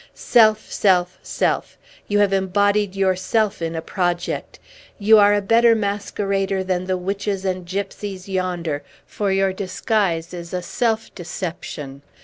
Self, 0.15 0.71
self, 0.73 1.19
self! 1.21 1.77
You 2.07 2.17
have 2.17 2.33
embodied 2.33 2.95
yourself 2.95 3.61
in 3.61 3.75
a 3.75 3.83
project. 3.83 4.57
You 4.97 5.19
are 5.19 5.35
a 5.35 5.43
better 5.43 5.75
masquerader 5.75 6.63
than 6.63 6.85
the 6.85 6.97
witches 6.97 7.45
and 7.45 7.67
gypsies 7.67 8.27
yonder; 8.27 8.81
for 9.05 9.31
your 9.31 9.53
disguise 9.53 10.33
is 10.33 10.55
a 10.55 10.63
self 10.63 11.13
deception. 11.13 12.01